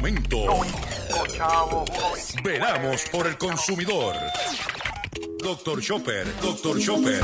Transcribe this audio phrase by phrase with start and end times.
[0.00, 0.46] momento.
[2.42, 4.14] Veramos por el consumidor.
[5.42, 7.22] Doctor Chopper, Doctor Chopper.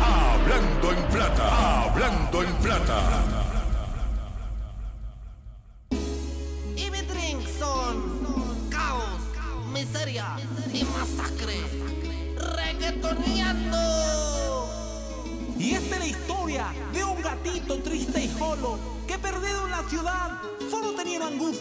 [0.00, 3.24] Hablando en plata, hablando en plata.
[6.76, 9.20] Y mi drink son caos,
[9.72, 10.36] miseria
[10.72, 11.60] y masacre.
[12.36, 13.78] Reggaetoneando.
[15.58, 19.82] Y esta es la historia de un gatito triste y solo que perdido en la
[19.88, 20.37] ciudad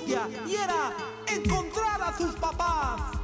[0.08, 0.94] y era
[1.28, 3.17] encontrar a sus papás.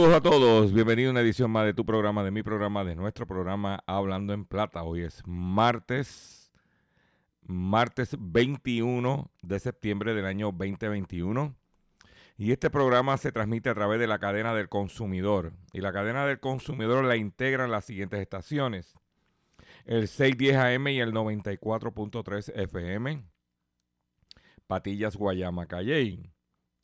[0.00, 2.96] Saludos a todos, bienvenido a una edición más de tu programa, de mi programa, de
[2.96, 4.82] nuestro programa Hablando en Plata.
[4.82, 6.50] Hoy es martes,
[7.42, 11.54] martes 21 de septiembre del año 2021.
[12.38, 15.52] Y este programa se transmite a través de la cadena del consumidor.
[15.74, 18.94] Y la cadena del consumidor la integran las siguientes estaciones.
[19.84, 23.22] El 610 AM y el 94.3 FM.
[24.66, 26.32] Patillas Guayama Calley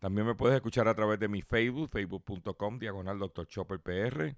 [0.00, 3.46] También me puedes escuchar a través de mi Facebook, facebook.com, diagonal Dr.
[3.46, 4.36] Chopper PR.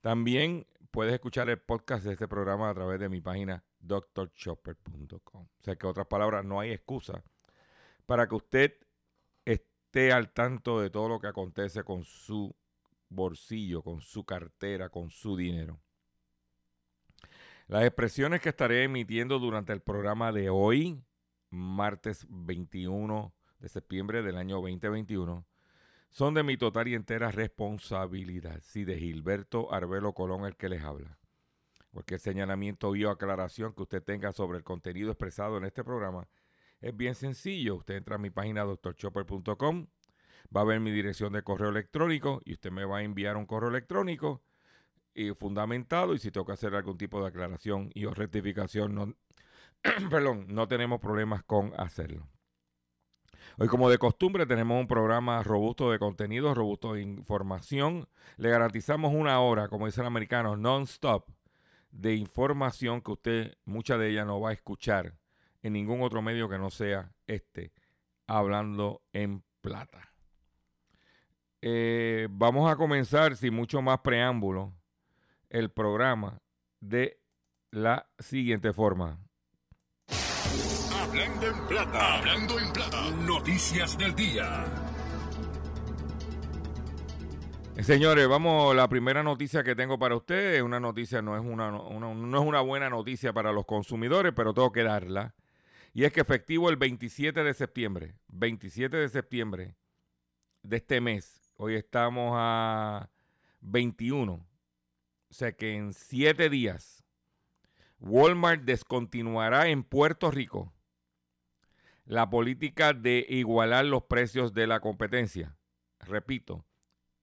[0.00, 5.42] También puedes escuchar el podcast de este programa a través de mi página drchopper.com.
[5.42, 7.22] O sea que, otras palabras, no hay excusa
[8.06, 8.74] para que usted
[9.44, 12.54] esté al tanto de todo lo que acontece con su
[13.08, 15.80] bolsillo, con su cartera, con su dinero.
[17.68, 21.02] Las expresiones que estaré emitiendo durante el programa de hoy,
[21.50, 23.34] martes 21
[23.66, 25.44] de septiembre del año 2021
[26.10, 28.60] son de mi total y entera responsabilidad.
[28.62, 31.18] Sí, de Gilberto Arbelo Colón, el que les habla.
[31.92, 36.28] Cualquier señalamiento o aclaración que usted tenga sobre el contenido expresado en este programa
[36.80, 37.74] es bien sencillo.
[37.74, 39.88] Usted entra a mi página doctorchopper.com,
[40.56, 43.46] va a ver mi dirección de correo electrónico y usted me va a enviar un
[43.46, 44.44] correo electrónico
[45.12, 49.16] y fundamentado y si tengo que hacer algún tipo de aclaración y o rectificación, no,
[50.08, 52.28] perdón, no tenemos problemas con hacerlo.
[53.58, 58.06] Hoy, como de costumbre, tenemos un programa robusto de contenido, robusto de información.
[58.36, 61.30] Le garantizamos una hora, como dice el americano, non-stop,
[61.90, 65.14] de información que usted, mucha de ella, no va a escuchar
[65.62, 67.72] en ningún otro medio que no sea este,
[68.26, 70.12] hablando en plata.
[71.62, 74.74] Eh, vamos a comenzar, sin mucho más preámbulo,
[75.48, 76.42] el programa
[76.80, 77.22] de
[77.70, 79.25] la siguiente forma.
[81.18, 81.46] Hablando
[82.58, 83.10] en plata.
[83.26, 84.66] Noticias del día.
[87.80, 92.12] Señores, vamos, la primera noticia que tengo para ustedes, una noticia, no es una, una-
[92.12, 95.34] no es una buena noticia para los consumidores, pero tengo que darla.
[95.94, 99.74] Y es que efectivo el 27 de septiembre, 27 de septiembre
[100.62, 103.08] de este mes, hoy estamos a
[103.62, 104.44] 21, o
[105.30, 107.02] sea que en siete días,
[108.00, 110.74] Walmart descontinuará en Puerto Rico
[112.06, 115.56] la política de igualar los precios de la competencia.
[116.00, 116.64] Repito,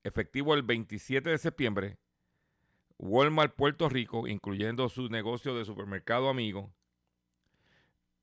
[0.03, 1.97] efectivo el 27 de septiembre,
[2.97, 6.73] Walmart Puerto Rico, incluyendo su negocio de supermercado amigo,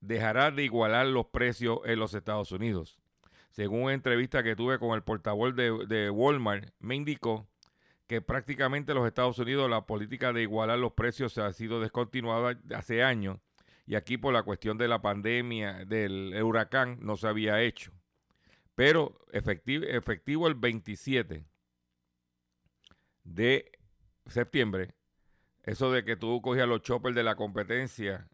[0.01, 3.01] dejará de igualar los precios en los Estados Unidos.
[3.51, 7.49] Según una entrevista que tuve con el portavoz de, de Walmart, me indicó
[8.07, 12.61] que prácticamente en los Estados Unidos la política de igualar los precios ha sido descontinuada
[12.75, 13.39] hace años
[13.91, 17.91] y aquí por la cuestión de la pandemia, del huracán, no se había hecho.
[18.77, 21.45] Pero efectivo, el 27
[23.25, 23.73] de
[24.27, 24.95] septiembre,
[25.65, 28.29] eso de que tú cogías los choppers de la competencia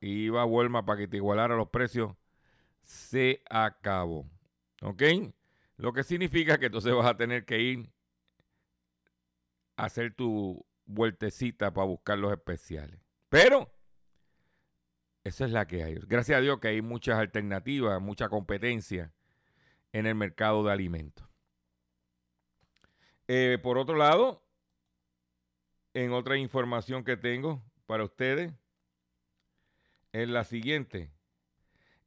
[0.00, 2.16] y iba a Walmart para que te igualara los precios,
[2.82, 4.28] se acabó.
[4.82, 5.04] ¿Ok?
[5.76, 7.92] Lo que significa que entonces vas a tener que ir
[9.76, 12.98] a hacer tu vueltecita para buscar los especiales.
[13.28, 13.70] Pero
[15.26, 15.96] Esa es la que hay.
[16.06, 19.12] Gracias a Dios que hay muchas alternativas, mucha competencia
[19.92, 21.26] en el mercado de alimentos.
[23.26, 24.46] Eh, por otro lado,
[25.94, 28.52] en otra información que tengo para ustedes,
[30.12, 31.10] es la siguiente.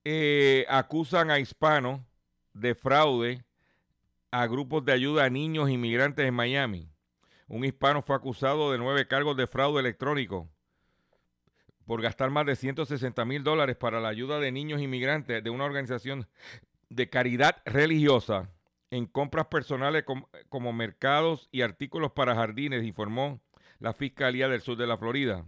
[0.06, 2.00] Eh, acusan a hispanos
[2.54, 3.44] de fraude
[4.32, 6.90] a grupos de ayuda a niños inmigrantes en Miami.
[7.50, 10.50] Un hispano fue acusado de nueve cargos de fraude electrónico
[11.90, 15.66] por gastar más de 160 mil dólares para la ayuda de niños inmigrantes de una
[15.66, 16.28] organización
[16.90, 18.52] de caridad religiosa
[18.92, 20.06] en compras personales
[20.50, 23.42] como, mercados y artículos para jardines, informó
[23.80, 25.48] la Fiscalía del Sur de la Florida.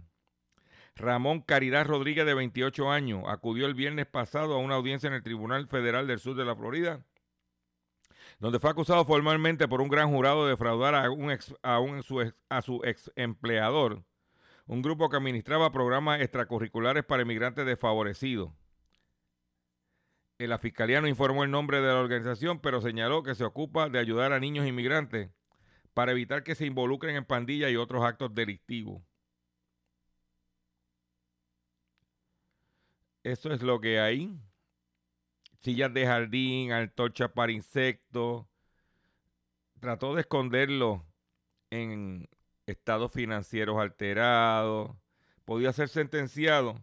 [0.96, 5.22] Ramón Caridad Rodríguez, de 28 años, acudió el viernes pasado a una audiencia en el
[5.22, 7.06] Tribunal Federal del Sur de la Florida,
[8.40, 11.10] donde fue acusado formalmente por un gran jurado de defraudar a, a,
[11.78, 14.02] un, a su ex empleador,
[14.66, 18.52] un grupo que administraba programas extracurriculares para inmigrantes desfavorecidos.
[20.38, 24.00] La fiscalía no informó el nombre de la organización, pero señaló que se ocupa de
[24.00, 25.30] ayudar a niños inmigrantes
[25.94, 29.02] para evitar que se involucren en pandillas y otros actos delictivos.
[33.22, 34.36] Eso es lo que hay.
[35.60, 38.46] Sillas de jardín, antorchas para insectos.
[39.78, 41.06] Trató de esconderlo
[41.70, 42.28] en
[42.66, 44.96] estados financieros alterados.
[45.44, 46.82] Podía ser sentenciado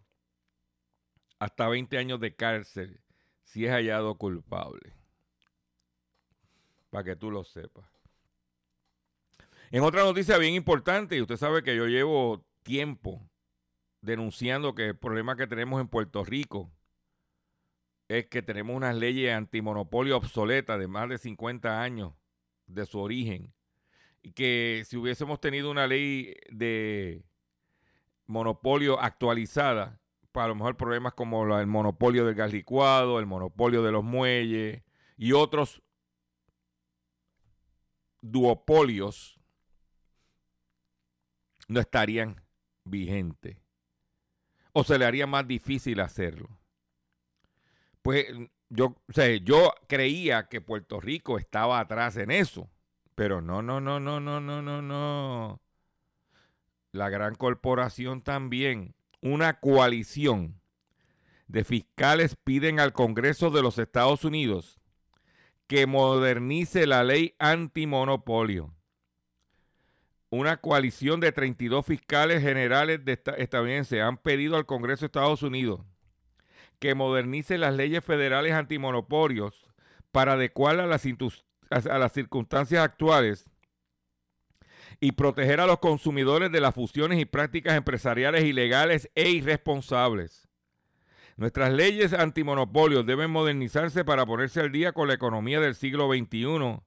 [1.38, 3.00] hasta 20 años de cárcel
[3.42, 4.94] si es hallado culpable.
[6.90, 7.86] Para que tú lo sepas.
[9.70, 13.30] En otra noticia bien importante, y usted sabe que yo llevo tiempo
[14.00, 16.70] denunciando que el problema que tenemos en Puerto Rico
[18.08, 22.12] es que tenemos unas leyes antimonopolio obsoletas de más de 50 años
[22.66, 23.54] de su origen.
[24.34, 27.24] Que si hubiésemos tenido una ley de
[28.26, 30.00] monopolio actualizada,
[30.32, 34.82] para lo mejor problemas como el monopolio del gas licuado, el monopolio de los muelles
[35.16, 35.82] y otros
[38.20, 39.40] duopolios
[41.68, 42.42] no estarían
[42.84, 43.56] vigentes
[44.72, 46.48] o se le haría más difícil hacerlo.
[48.02, 48.26] Pues
[48.68, 48.96] yo,
[49.42, 52.70] yo creía que Puerto Rico estaba atrás en eso,
[53.20, 55.60] pero no, no, no, no, no, no, no, no.
[56.90, 60.58] La gran corporación también una coalición
[61.46, 64.80] de fiscales piden al Congreso de los Estados Unidos
[65.66, 68.72] que modernice la ley antimonopolio.
[70.30, 75.82] Una coalición de 32 fiscales generales de estadounidenses han pedido al Congreso de Estados Unidos
[76.78, 79.68] que modernice las leyes federales antimonopolios
[80.10, 81.04] para adecuarlas a las
[82.12, 83.46] circunstancias actuales
[85.00, 90.48] y proteger a los consumidores de las fusiones y prácticas empresariales ilegales e irresponsables.
[91.36, 96.80] Nuestras leyes antimonopolios deben modernizarse para ponerse al día con la economía del siglo XXI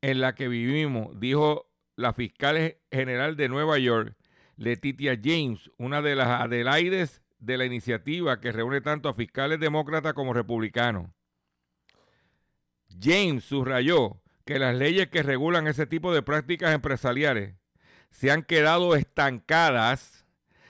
[0.00, 4.16] en la que vivimos, dijo la fiscal general de Nueva York,
[4.56, 10.14] Letitia James, una de las adelaides de la iniciativa que reúne tanto a fiscales demócratas
[10.14, 11.10] como republicanos.
[13.00, 17.54] James subrayó que las leyes que regulan ese tipo de prácticas empresariales
[18.10, 20.26] se han quedado estancadas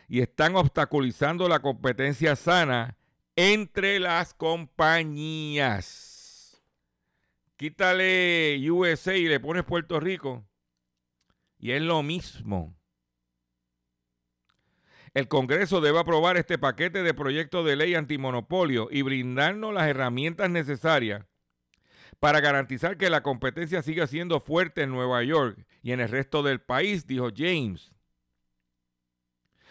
[0.09, 2.97] y están obstaculizando la competencia sana
[3.37, 6.13] entre las compañías.
[7.57, 10.45] Quítale USA y le pones Puerto Rico
[11.59, 12.77] y es lo mismo.
[15.15, 20.51] El Congreso debe aprobar este paquete de proyectos de ley antimonopolio y brindarnos las herramientas
[20.51, 21.25] necesarias
[22.23, 26.45] para garantizar que la competencia siga siendo fuerte en Nueva York y en el resto
[26.45, 27.91] del país, dijo James.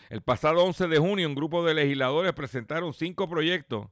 [0.10, 3.88] El pasado 11 de junio, un grupo de legisladores presentaron cinco proyectos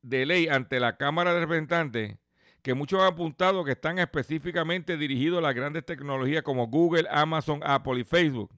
[0.00, 2.18] de ley ante la Cámara de Representantes
[2.62, 7.62] que muchos han apuntado que están específicamente dirigidos a las grandes tecnologías como Google, Amazon,
[7.64, 8.54] Apple y Facebook.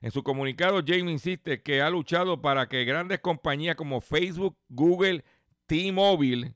[0.00, 5.24] En su comunicado, James insiste que ha luchado para que grandes compañías como Facebook, Google,
[5.66, 6.54] T-Mobile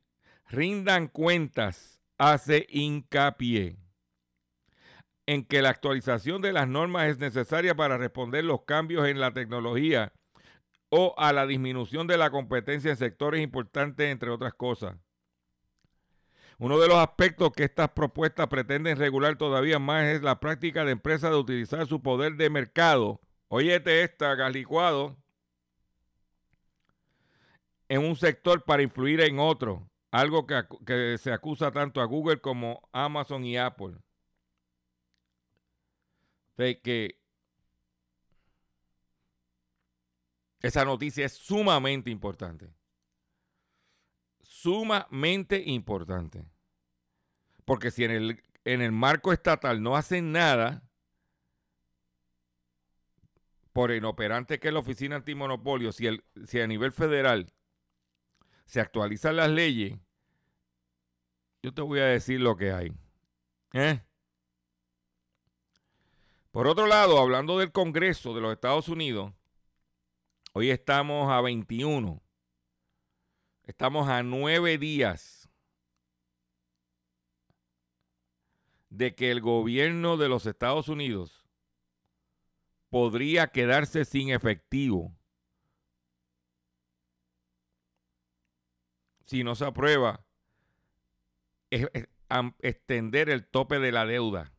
[0.49, 3.77] rindan cuentas, hace hincapié
[5.27, 9.33] en que la actualización de las normas es necesaria para responder los cambios en la
[9.33, 10.13] tecnología
[10.89, 14.97] o a la disminución de la competencia en sectores importantes, entre otras cosas.
[16.59, 20.93] Uno de los aspectos que estas propuestas pretenden regular todavía más es la práctica de
[20.93, 23.21] empresas de utilizar su poder de mercado.
[23.49, 25.17] Óyete esta, galicuado,
[27.89, 32.89] en un sector para influir en otro algo que, se acusa tanto a Google como
[32.93, 33.97] Amazon y Apple.
[36.57, 37.21] De que
[40.63, 42.75] Esa noticia es sumamente importante.
[44.43, 46.45] Sumamente importante.
[47.65, 50.83] Porque si en el, en el marco estatal no hacen nada,
[53.73, 57.53] por inoperante que es la Oficina Antimonopolio, si, el, si a nivel federal
[58.65, 59.99] se actualizan las leyes,
[61.67, 62.93] yo te voy a decir lo que hay.
[63.73, 64.01] ¿Eh?
[66.53, 69.33] Por otro lado, hablando del Congreso de los Estados Unidos,
[70.53, 72.23] hoy estamos a 21.
[73.65, 75.51] Estamos a nueve días
[78.89, 81.45] de que el gobierno de los Estados Unidos
[82.91, 85.13] podría quedarse sin efectivo
[89.25, 90.26] si no se aprueba
[91.71, 94.53] extender el tope de la deuda.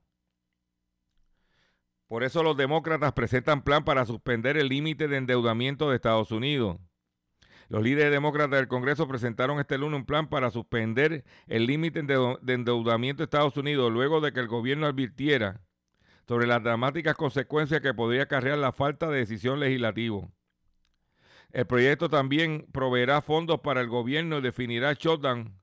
[2.07, 6.77] Por eso los demócratas presentan plan para suspender el límite de endeudamiento de Estados Unidos.
[7.69, 12.53] Los líderes demócratas del Congreso presentaron este lunes un plan para suspender el límite de
[12.53, 15.61] endeudamiento de Estados Unidos luego de que el gobierno advirtiera
[16.27, 20.29] sobre las dramáticas consecuencias que podría acarrear la falta de decisión legislativa.
[21.51, 25.59] El proyecto también proveerá fondos para el gobierno y definirá shutdown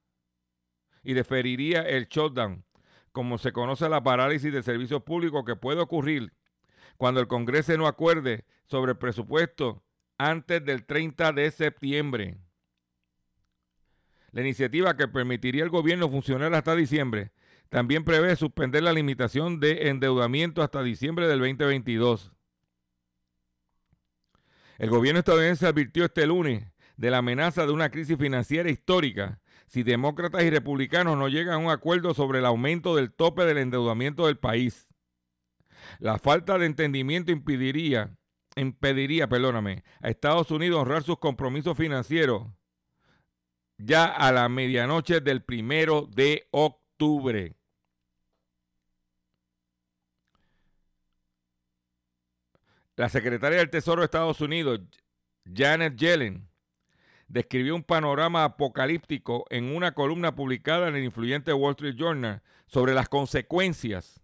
[1.05, 2.65] y deferiría el shutdown,
[3.13, 6.33] como se conoce la parálisis de servicios públicos que puede ocurrir
[6.97, 9.85] cuando el Congreso no acuerde sobre el presupuesto
[10.19, 12.39] antes del 30 de septiembre.
[14.31, 17.33] La iniciativa que permitiría al gobierno funcionar hasta diciembre
[17.69, 22.33] también prevé suspender la limitación de endeudamiento hasta diciembre del 2022.
[24.79, 29.83] El gobierno estadounidense advirtió este lunes de la amenaza de una crisis financiera histórica si
[29.83, 34.27] demócratas y republicanos no llegan a un acuerdo sobre el aumento del tope del endeudamiento
[34.27, 34.89] del país.
[35.99, 38.17] La falta de entendimiento impediría
[38.57, 42.47] impediría, perdóname, a Estados Unidos honrar sus compromisos financieros
[43.79, 47.57] ya a la medianoche del primero de octubre.
[52.97, 54.81] La secretaria del Tesoro de Estados Unidos,
[55.53, 56.49] Janet Yellen,
[57.35, 62.95] describió un panorama apocalíptico en una columna publicada en el influyente Wall Street Journal sobre
[62.95, 64.23] las consecuencias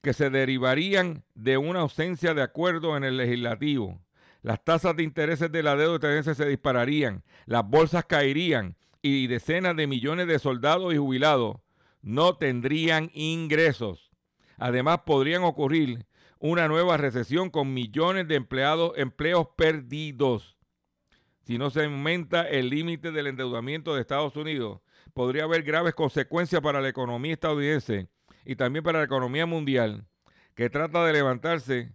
[0.00, 4.00] que se derivarían de una ausencia de acuerdo en el legislativo.
[4.40, 9.76] Las tasas de intereses de la deuda estadounidense se dispararían, las bolsas caerían y decenas
[9.76, 11.58] de millones de soldados y jubilados
[12.00, 14.10] no tendrían ingresos.
[14.56, 16.06] Además, podrían ocurrir
[16.38, 20.55] una nueva recesión con millones de empleados, empleos perdidos.
[21.46, 24.80] Si no se aumenta el límite del endeudamiento de Estados Unidos,
[25.14, 28.08] podría haber graves consecuencias para la economía estadounidense
[28.44, 30.04] y también para la economía mundial,
[30.56, 31.92] que trata de levantarse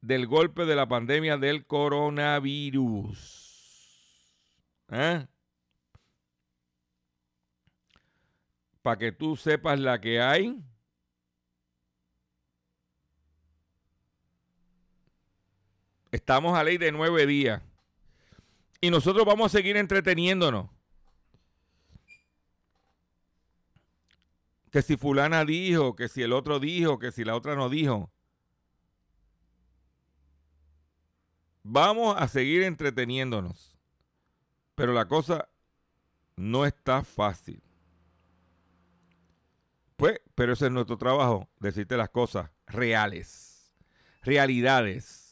[0.00, 3.18] del golpe de la pandemia del coronavirus.
[4.90, 5.26] ¿Eh?
[8.80, 10.62] Para que tú sepas la que hay.
[16.12, 17.60] Estamos a ley de nueve días.
[18.84, 20.68] Y nosotros vamos a seguir entreteniéndonos.
[24.70, 28.10] que si fulana dijo, que si el otro dijo, que si la otra no dijo.
[31.62, 33.78] Vamos a seguir entreteniéndonos.
[34.74, 35.48] Pero la cosa
[36.36, 37.62] no está fácil.
[39.96, 43.72] Pues, pero ese es nuestro trabajo, decirte las cosas reales,
[44.20, 45.23] realidades.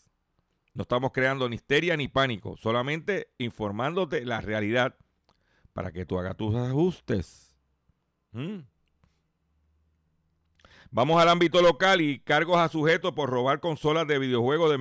[0.74, 4.96] No estamos creando ni histeria ni pánico, solamente informándote la realidad
[5.72, 7.54] para que tú hagas tus ajustes.
[8.32, 8.60] ¿Mm?
[10.90, 14.76] Vamos al ámbito local y cargos a sujetos por robar consolas de videojuegos de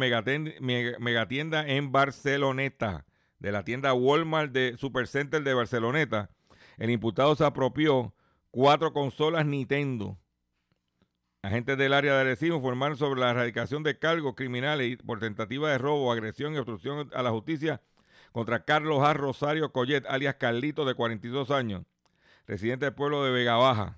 [0.99, 3.05] megatienda en Barceloneta,
[3.39, 6.29] de la tienda Walmart de Supercenter de Barceloneta.
[6.77, 8.13] El imputado se apropió
[8.49, 10.17] cuatro consolas Nintendo.
[11.43, 15.79] Agentes del área de Arecibo informaron sobre la erradicación de cargos criminales por tentativa de
[15.79, 17.81] robo, agresión y obstrucción a la justicia
[18.31, 19.13] contra Carlos A.
[19.13, 21.83] Rosario Collet, alias Carlito, de 42 años,
[22.45, 23.97] residente del pueblo de Vega Baja.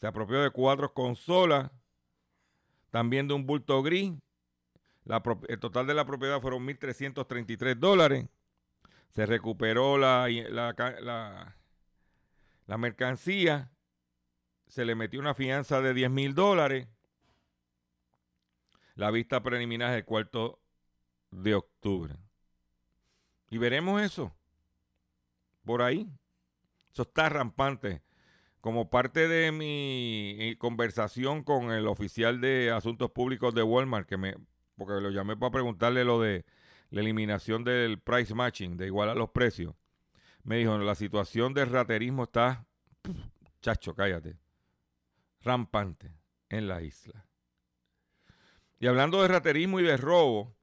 [0.00, 1.70] Se apropió de cuatro consolas,
[2.90, 4.12] también de un bulto gris.
[5.48, 8.26] el total de la propiedad fueron 1.333 dólares.
[9.14, 10.26] Se recuperó la,
[12.76, 13.70] mercancía.
[14.66, 16.88] Se le metió una fianza de 10 mil dólares.
[18.94, 20.60] La vista preliminar es el cuarto
[21.30, 22.16] de octubre.
[23.50, 24.34] Y veremos eso.
[25.64, 26.08] Por ahí.
[26.92, 28.02] Eso está rampante
[28.64, 34.16] como parte de mi eh, conversación con el oficial de asuntos públicos de Walmart, que
[34.16, 34.36] me
[34.76, 36.46] porque lo llamé para preguntarle lo de
[36.88, 39.74] la eliminación del price matching, de igualar los precios.
[40.44, 42.64] Me dijo, la situación del raterismo está,
[43.60, 44.36] chacho, cállate,
[45.44, 46.12] rampante
[46.48, 47.26] en la isla.
[48.78, 50.56] Y hablando de raterismo y de robo,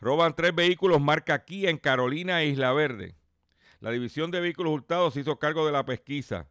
[0.00, 3.16] roban tres vehículos marca Kia en Carolina e Isla Verde.
[3.80, 6.48] La División de Vehículos Hurtados se hizo cargo de la pesquisa.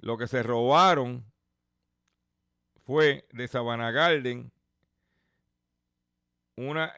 [0.00, 1.24] Lo que se robaron
[2.84, 4.52] fue de Sabana Garden
[6.56, 6.92] una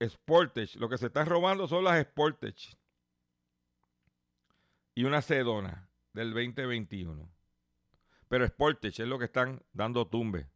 [0.00, 0.78] Sportage.
[0.78, 2.76] Lo que se está robando son las Sportage.
[4.94, 7.33] Y una Sedona del 2021.
[8.28, 10.46] Pero Sportage es lo que están dando tumbe.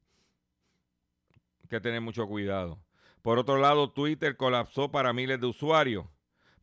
[1.63, 2.79] Hay que tener mucho cuidado.
[3.23, 6.07] Por otro lado, Twitter colapsó para miles de usuarios.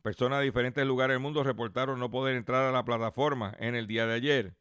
[0.02, 3.86] Personas de diferentes lugares del mundo reportaron no poder entrar a la plataforma en el
[3.86, 4.56] día de ayer.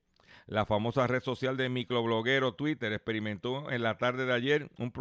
[0.48, 4.94] La famosa red social de microbloguero Twitter experimentó en la tarde de ayer un,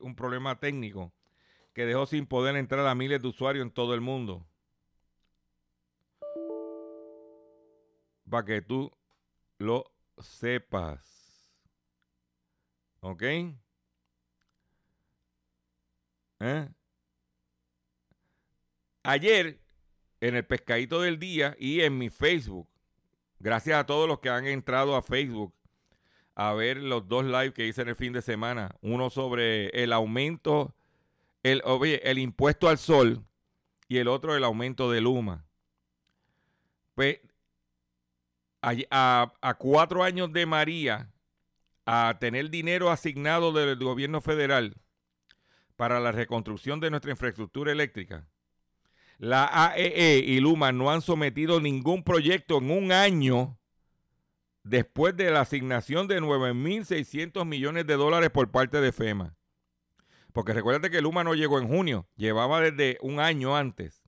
[0.00, 1.12] un problema técnico
[1.72, 4.46] que dejó sin poder entrar a miles de usuarios en todo el mundo.
[8.30, 8.92] Para que tú
[9.58, 11.04] lo sepas.
[13.00, 13.22] ¿Ok?
[16.40, 16.68] ¿Eh?
[19.02, 19.60] Ayer,
[20.20, 22.68] en el pescadito del día y en mi Facebook,
[23.38, 25.54] gracias a todos los que han entrado a Facebook
[26.36, 29.92] a ver los dos live que hice en el fin de semana, uno sobre el
[29.92, 30.74] aumento,
[31.42, 31.62] el,
[32.02, 33.24] el impuesto al sol
[33.88, 35.46] y el otro el aumento de Luma.
[36.94, 37.20] Pues
[38.90, 41.12] a, cuatro años de María,
[41.84, 44.76] a tener dinero asignado del gobierno federal
[45.76, 48.26] para la reconstrucción de nuestra infraestructura eléctrica,
[49.18, 53.58] la AEE y Luma no han sometido ningún proyecto en un año
[54.62, 59.36] después de la asignación de 9.600 millones de dólares por parte de FEMA.
[60.32, 64.02] Porque recuérdate que Luma no llegó en junio, llevaba desde un año antes.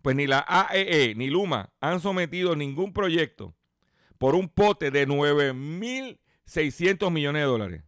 [0.00, 3.54] Pues ni la AEE ni Luma han sometido ningún proyecto
[4.22, 7.82] por un pote de 9.600 millones de dólares.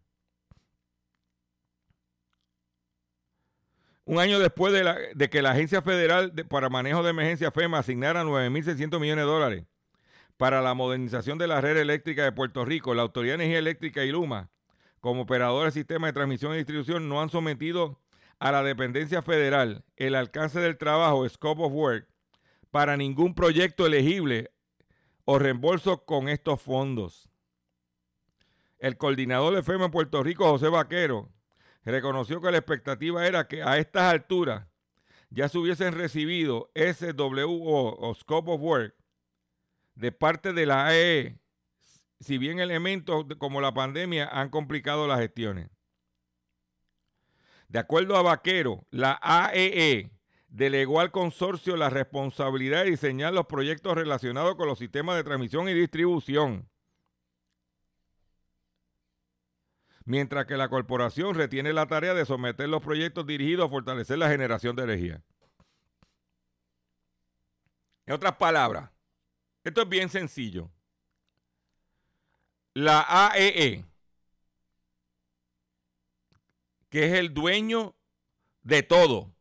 [4.04, 7.52] Un año después de, la- de que la Agencia Federal de- para Manejo de Emergencia
[7.52, 9.64] FEMA asignara 9.600 millones de dólares
[10.36, 14.04] para la modernización de la red eléctrica de Puerto Rico, la Autoridad de Energía Eléctrica
[14.04, 14.50] y Luma,
[14.98, 18.00] como operador del sistema de transmisión y distribución, no han sometido
[18.40, 22.08] a la dependencia federal el alcance del trabajo, scope of work,
[22.72, 24.50] para ningún proyecto elegible
[25.24, 27.28] o reembolso con estos fondos.
[28.78, 31.30] El coordinador de FEMA en Puerto Rico, José Vaquero,
[31.84, 34.66] reconoció que la expectativa era que a estas alturas
[35.30, 38.94] ya se hubiesen recibido SWO o Scope of Work
[39.94, 41.38] de parte de la AE,
[42.20, 45.70] si bien elementos como la pandemia han complicado las gestiones.
[47.68, 50.10] De acuerdo a Vaquero, la AEE
[50.54, 55.68] delegó al consorcio la responsabilidad de diseñar los proyectos relacionados con los sistemas de transmisión
[55.68, 56.68] y distribución.
[60.04, 64.28] Mientras que la corporación retiene la tarea de someter los proyectos dirigidos a fortalecer la
[64.28, 65.22] generación de energía.
[68.06, 68.90] En otras palabras,
[69.64, 70.70] esto es bien sencillo.
[72.74, 73.84] La AEE,
[76.90, 77.96] que es el dueño
[78.62, 79.33] de todo,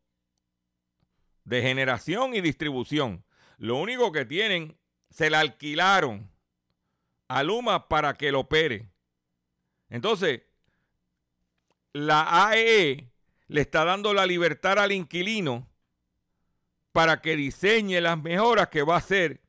[1.45, 3.23] de generación y distribución,
[3.57, 4.77] lo único que tienen,
[5.09, 6.29] se la alquilaron
[7.27, 8.89] a Luma para que lo opere.
[9.89, 10.41] Entonces,
[11.93, 13.09] la AEE
[13.47, 15.69] le está dando la libertad al inquilino
[16.91, 19.41] para que diseñe las mejoras que va a hacer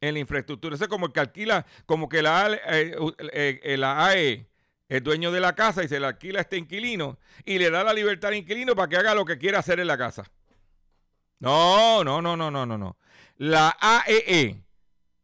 [0.00, 0.74] en la infraestructura.
[0.74, 2.96] Eso es como el que alquila, como que la, AE, eh,
[3.32, 4.48] eh, eh, la AE
[4.88, 7.84] es dueño de la casa y se la alquila a este inquilino y le da
[7.84, 10.30] la libertad al inquilino para que haga lo que quiera hacer en la casa.
[11.42, 12.96] No, no, no, no, no, no, no.
[13.36, 14.64] La AEE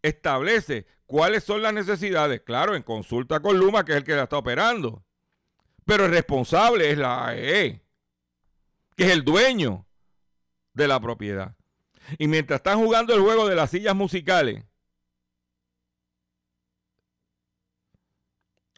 [0.03, 4.25] establece cuáles son las necesidades, claro, en consulta con Luma, que es el que la
[4.25, 5.05] está operando.
[5.85, 7.85] Pero el responsable es la AEE,
[8.97, 9.87] que es el dueño
[10.75, 11.55] de la propiedad.
[12.19, 14.65] Y mientras están jugando el juego de las sillas musicales,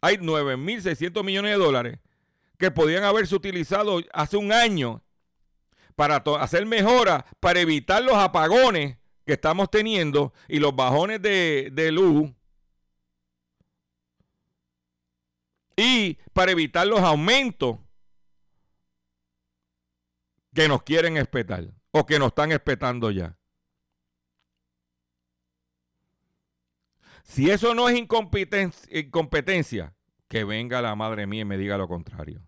[0.03, 1.98] hay 9.600 millones de dólares
[2.59, 5.03] que podían haberse utilizado hace un año
[5.96, 11.92] para hacer mejoras, para evitar los apagones que estamos teniendo y los bajones de, de
[11.92, 12.31] luz
[15.76, 17.79] y para evitar los aumentos
[20.55, 23.37] que nos quieren espetar o que nos están espetando ya.
[27.22, 29.94] Si eso no es incompeten- incompetencia,
[30.29, 32.42] que venga la madre mía y me diga lo contrario.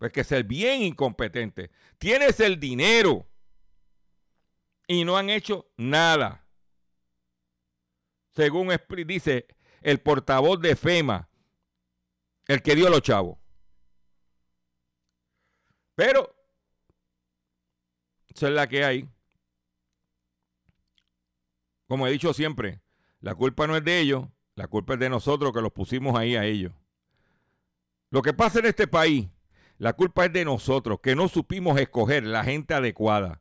[0.00, 1.70] Pues que ser bien incompetente.
[1.98, 3.28] Tienes el dinero
[4.88, 6.46] y no han hecho nada.
[8.30, 8.74] Según
[9.06, 9.46] dice
[9.82, 11.28] el portavoz de FEMA,
[12.46, 13.38] el que dio los chavos.
[15.94, 16.34] Pero,
[18.28, 19.08] esa es la que hay.
[21.86, 22.80] Como he dicho siempre,
[23.20, 26.36] la culpa no es de ellos, la culpa es de nosotros que los pusimos ahí
[26.36, 26.72] a ellos.
[28.08, 29.28] Lo que pasa en este país,
[29.80, 33.40] la culpa es de nosotros, que no supimos escoger la gente adecuada.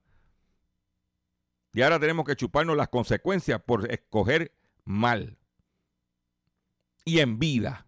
[1.73, 5.37] Y ahora tenemos que chuparnos las consecuencias por escoger mal.
[7.03, 7.87] Y en vida.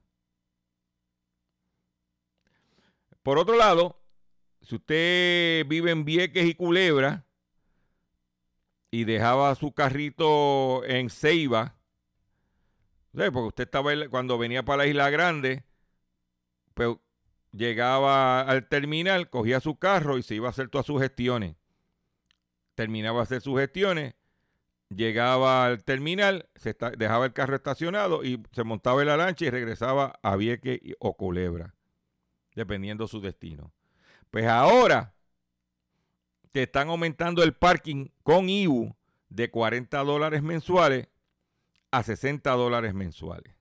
[3.23, 4.03] Por otro lado,
[4.61, 7.25] si usted vive en Vieques y Culebra
[8.91, 11.77] y dejaba su carrito en Ceiba,
[13.13, 15.63] porque usted estaba cuando venía para la Isla Grande,
[16.73, 16.97] pues
[17.51, 21.55] llegaba al terminal, cogía su carro y se iba a hacer todas sus gestiones.
[22.75, 24.15] Terminaba de hacer sus gestiones,
[24.89, 29.49] llegaba al terminal, se dejaba el carro estacionado y se montaba en la lancha y
[29.49, 31.75] regresaba a Vieques y- o Culebra,
[32.55, 33.73] dependiendo su destino.
[34.29, 35.13] Pues ahora
[36.51, 38.95] te están aumentando el parking con IBU
[39.29, 41.07] de 40 dólares mensuales
[41.91, 43.53] a 60 dólares mensuales.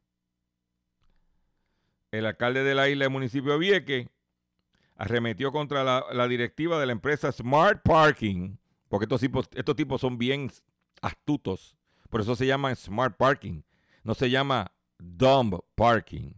[2.11, 4.09] El alcalde de la isla del municipio de Vieques
[4.96, 8.57] arremetió contra la, directiva de la empresa Smart Parking,
[8.88, 10.51] porque estos tipos, estos tipos son bien
[11.01, 11.77] astutos,
[12.11, 13.62] por eso se llama Smart Parking,
[14.03, 16.33] no se llama Dumb Parking.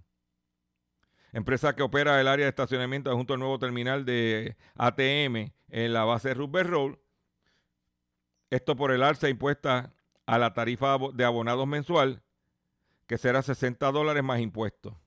[1.33, 6.05] Empresa que opera el área de estacionamiento junto al nuevo terminal de ATM en la
[6.05, 6.99] base de Road.
[8.51, 9.95] Esto por el alza impuesta
[10.27, 12.23] a la tarifa de abonados mensual,
[13.07, 15.02] que será 60 dólares más impuestos.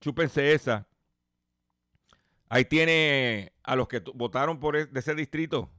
[0.00, 0.86] Chúpense esa.
[2.48, 5.70] Ahí tiene a los que votaron por e- de ese distrito.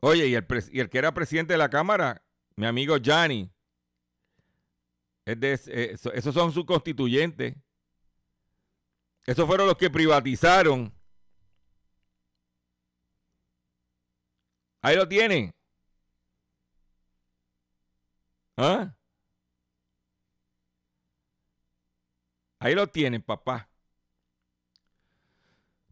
[0.00, 0.46] Oye, y el,
[0.90, 2.22] que era presidente de la Cámara,
[2.56, 3.50] mi amigo Gianni,
[5.26, 7.54] ese- eh, eso- esos son sus constituyentes.
[9.26, 10.94] Esos fueron los que privatizaron.
[14.80, 15.52] Ahí lo tienen.
[18.56, 18.94] ¿Ah?
[22.58, 23.68] Ahí lo tienen, papá.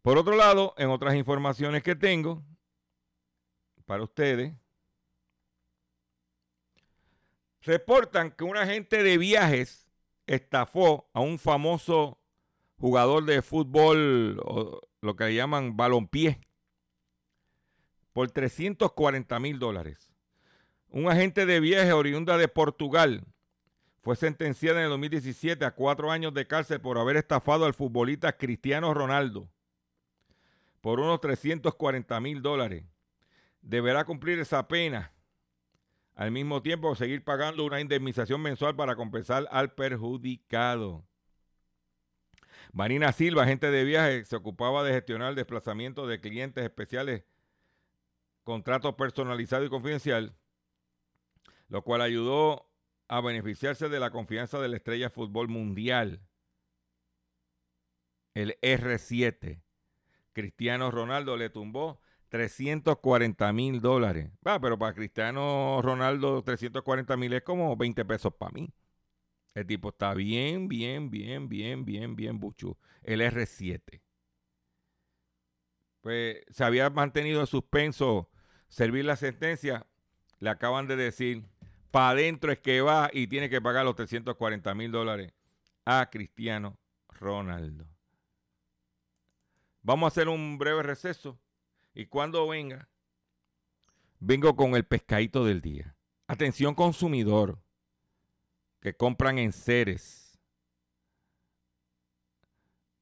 [0.02, 2.42] Por otro lado, en otras informaciones que tengo
[3.86, 4.52] para ustedes,
[7.62, 9.86] reportan que un agente de viajes
[10.26, 12.18] estafó a un famoso
[12.78, 16.40] jugador de fútbol, o lo que llaman balompié,
[18.12, 20.12] por 340 mil dólares.
[20.88, 23.24] Un agente de viaje oriunda de Portugal
[24.06, 28.36] fue sentenciada en el 2017 a cuatro años de cárcel por haber estafado al futbolista
[28.36, 29.48] Cristiano Ronaldo
[30.80, 32.84] por unos 340 mil dólares.
[33.62, 35.10] Deberá cumplir esa pena.
[36.14, 41.04] Al mismo tiempo, seguir pagando una indemnización mensual para compensar al perjudicado.
[42.72, 47.24] Marina Silva, agente de viaje, se ocupaba de gestionar el desplazamiento de clientes especiales,
[48.44, 50.36] contratos personalizados y confidencial,
[51.66, 52.70] lo cual ayudó
[53.08, 56.20] a beneficiarse de la confianza de la estrella fútbol mundial,
[58.34, 59.62] el R7.
[60.32, 64.30] Cristiano Ronaldo le tumbó 340 mil dólares.
[64.46, 68.70] Va, pero para Cristiano Ronaldo 340 mil es como 20 pesos para mí.
[69.54, 72.76] El tipo está bien, bien, bien, bien, bien, bien buchu.
[73.02, 74.02] El R7.
[76.02, 78.28] Pues se había mantenido en suspenso
[78.68, 79.86] servir la sentencia.
[80.38, 81.46] Le acaban de decir,
[81.90, 85.32] para adentro es que va y tiene que pagar los 340 mil dólares
[85.84, 87.86] a Cristiano Ronaldo.
[89.82, 91.38] Vamos a hacer un breve receso
[91.94, 92.88] y cuando venga,
[94.18, 95.96] vengo con el pescadito del día.
[96.26, 97.62] Atención consumidor
[98.80, 100.38] que compran en seres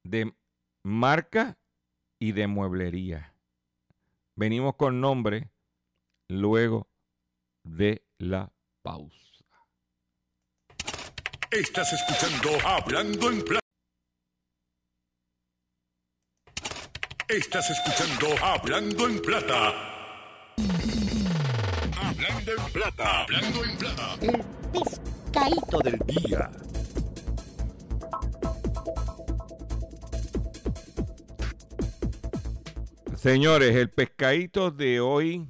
[0.02, 0.34] de
[0.82, 1.58] marca
[2.18, 3.34] y de mueblería.
[4.36, 5.50] Venimos con nombre
[6.28, 6.88] luego
[7.62, 8.53] de la
[8.84, 9.16] pausa.
[11.50, 13.66] Estás escuchando Hablando en Plata.
[17.26, 19.72] Estás escuchando Hablando en Plata.
[21.96, 23.22] Hablando en Plata.
[23.22, 24.16] Hablando en Plata.
[24.20, 26.50] El pescadito del Día.
[33.16, 35.48] Señores, el pescadito de hoy,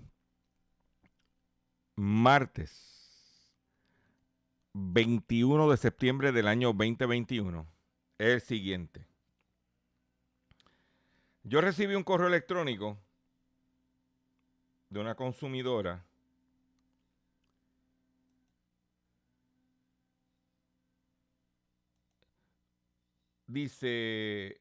[1.97, 2.94] martes,
[4.75, 7.67] 21 de septiembre del año 2021
[8.19, 9.07] es el siguiente.
[11.45, 12.99] Yo recibí un correo electrónico
[14.91, 16.05] de una consumidora
[23.47, 24.61] dice,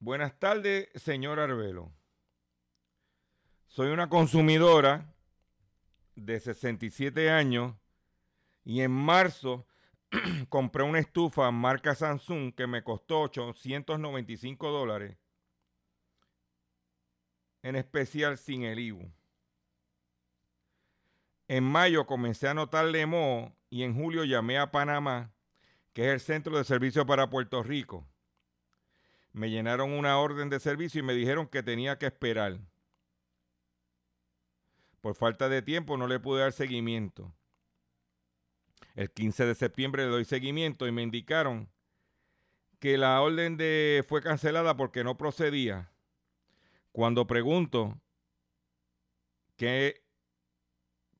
[0.00, 1.92] buenas tardes, señor Arbelo.
[3.68, 5.14] Soy una consumidora
[6.16, 7.79] de 67 años
[8.64, 9.66] y en marzo
[10.48, 15.16] compré una estufa marca Samsung que me costó 895 dólares,
[17.62, 19.12] en especial sin el IBU.
[21.48, 25.32] En mayo comencé a notarle moho y en julio llamé a Panamá,
[25.92, 28.06] que es el centro de servicio para Puerto Rico.
[29.32, 32.60] Me llenaron una orden de servicio y me dijeron que tenía que esperar.
[35.00, 37.32] Por falta de tiempo no le pude dar seguimiento.
[38.94, 41.68] El 15 de septiembre le doy seguimiento y me indicaron
[42.78, 45.92] que la orden de fue cancelada porque no procedía.
[46.92, 48.00] Cuando pregunto
[49.56, 50.02] que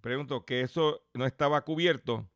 [0.01, 2.27] pregunto que eso no estaba cubierto,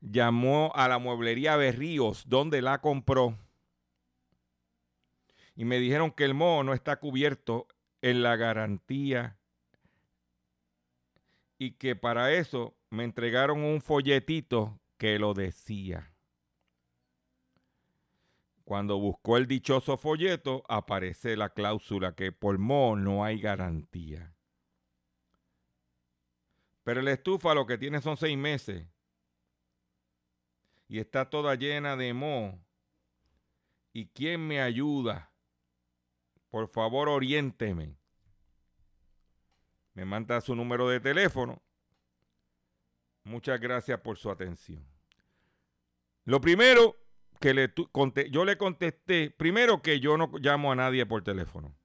[0.00, 3.38] llamó a la mueblería Berríos donde la compró
[5.54, 7.68] y me dijeron que el moho no está cubierto
[8.00, 9.36] en la garantía
[11.60, 16.14] y que para eso me entregaron un folletito que lo decía.
[18.64, 24.34] Cuando buscó el dichoso folleto, aparece la cláusula que por moho no hay garantía.
[26.82, 28.86] Pero la estufa lo que tiene son seis meses
[30.88, 32.58] y está toda llena de moho.
[33.92, 35.30] ¿Y quién me ayuda?
[36.48, 37.99] Por favor, oriénteme
[40.00, 41.60] me manda su número de teléfono.
[43.24, 44.82] Muchas gracias por su atención.
[46.24, 46.96] Lo primero
[47.38, 47.70] que le
[48.30, 51.76] yo le contesté, primero que yo no llamo a nadie por teléfono.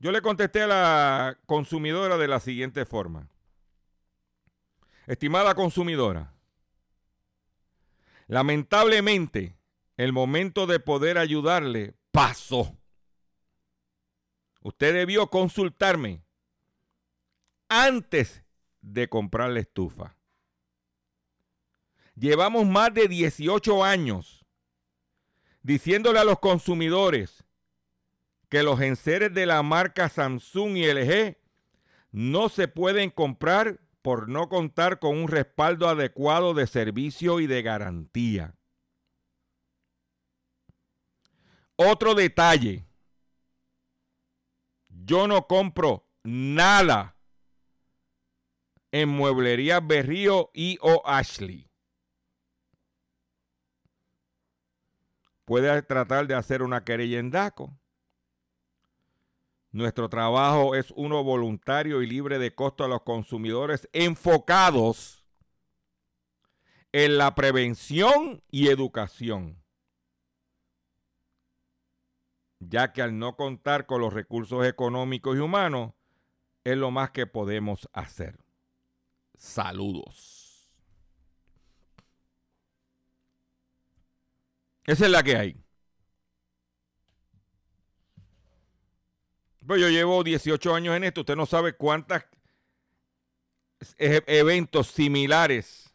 [0.00, 3.28] Yo le contesté a la consumidora de la siguiente forma.
[5.06, 6.34] Estimada consumidora,
[8.26, 9.56] lamentablemente
[9.96, 12.76] el momento de poder ayudarle pasó.
[14.62, 16.24] Usted debió consultarme
[17.70, 18.42] antes
[18.82, 20.16] de comprar la estufa.
[22.16, 24.44] Llevamos más de 18 años
[25.62, 27.44] diciéndole a los consumidores
[28.48, 31.38] que los enseres de la marca Samsung y LG
[32.10, 37.62] no se pueden comprar por no contar con un respaldo adecuado de servicio y de
[37.62, 38.56] garantía.
[41.76, 42.84] Otro detalle,
[44.88, 47.16] yo no compro nada
[48.92, 51.68] en Mueblería Berrío y o Ashley.
[55.44, 57.76] Puede tratar de hacer una querella en DACO.
[59.72, 65.24] Nuestro trabajo es uno voluntario y libre de costo a los consumidores enfocados
[66.92, 69.62] en la prevención y educación,
[72.58, 75.92] ya que al no contar con los recursos económicos y humanos,
[76.64, 78.38] es lo más que podemos hacer.
[79.40, 80.68] Saludos.
[84.84, 85.56] Esa es la que hay.
[89.66, 91.22] Pues yo llevo 18 años en esto.
[91.22, 92.22] Usted no sabe cuántos
[93.96, 95.94] e-, eventos similares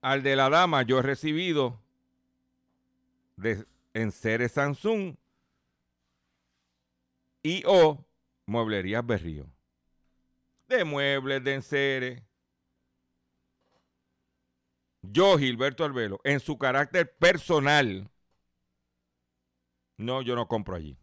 [0.00, 1.80] al de la dama yo he recibido
[3.36, 5.16] de, en Ceres Samsung
[7.42, 8.04] y o
[8.46, 9.53] Mueblerías Berrío
[10.68, 12.22] de muebles, de enseres.
[15.02, 18.10] Yo, Gilberto Albelo, en su carácter personal,
[19.98, 20.98] no, yo no compro allí.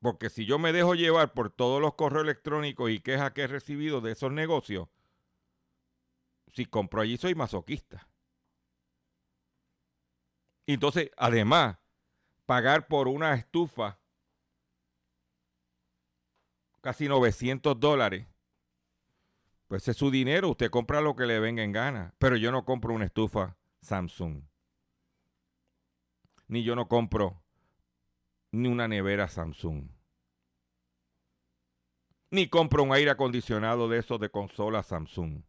[0.00, 3.46] Porque si yo me dejo llevar por todos los correos electrónicos y quejas que he
[3.46, 4.88] recibido de esos negocios,
[6.52, 8.08] si compro allí soy masoquista.
[10.66, 11.78] Entonces, además,
[12.46, 14.01] pagar por una estufa
[16.82, 18.26] casi 900 dólares.
[19.68, 22.14] Pues es su dinero, usted compra lo que le venga en gana.
[22.18, 24.42] Pero yo no compro una estufa Samsung.
[26.48, 27.42] Ni yo no compro
[28.50, 29.88] ni una nevera Samsung.
[32.30, 35.42] Ni compro un aire acondicionado de esos de consola Samsung.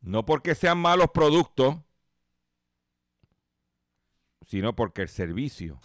[0.00, 1.76] No porque sean malos productos,
[4.46, 5.80] sino porque el servicio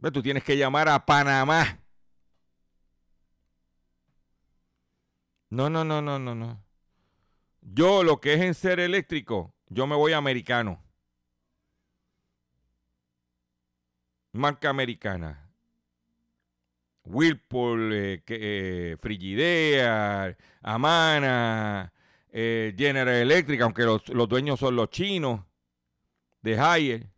[0.00, 1.80] Tú tienes que llamar a Panamá.
[5.50, 6.62] No, no, no, no, no, no.
[7.60, 10.82] Yo lo que es en ser eléctrico, yo me voy a americano.
[14.32, 15.50] Marca americana.
[17.04, 21.92] Whirlpool, eh, eh, Frigidaire, Amana,
[22.30, 25.40] eh, General Electric, aunque los, los dueños son los chinos,
[26.42, 27.10] de Haier.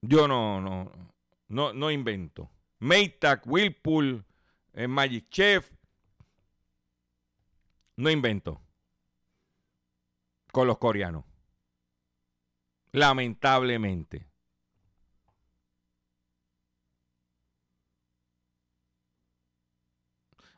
[0.00, 0.92] Yo no, no,
[1.48, 2.50] no, no invento.
[2.78, 4.24] Maytag, Whirlpool,
[4.74, 5.70] eh, Magic Chef.
[7.96, 8.60] No invento.
[10.52, 11.24] Con los coreanos.
[12.92, 14.28] Lamentablemente.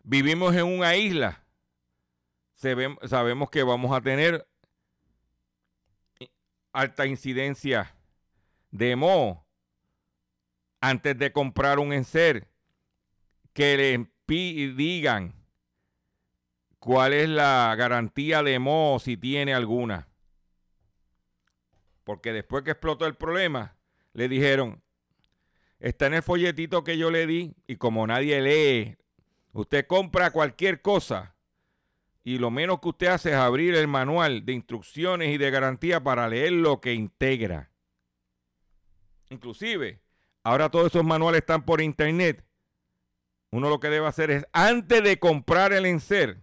[0.03, 1.44] Vivimos en una isla.
[2.55, 4.46] Sabemos que vamos a tener
[6.72, 7.94] alta incidencia
[8.70, 9.46] de moho
[10.80, 12.48] antes de comprar un enser
[13.52, 15.35] que le digan
[16.78, 20.09] cuál es la garantía de moho si tiene alguna.
[22.04, 23.76] Porque después que explotó el problema,
[24.12, 24.83] le dijeron,
[25.78, 28.96] está en el folletito que yo le di y como nadie lee,
[29.52, 31.37] usted compra cualquier cosa
[32.22, 36.02] y lo menos que usted hace es abrir el manual de instrucciones y de garantía
[36.02, 37.69] para leer lo que integra.
[39.31, 40.03] Inclusive,
[40.43, 42.45] ahora todos esos manuales están por internet.
[43.51, 46.43] Uno lo que debe hacer es, antes de comprar el enser,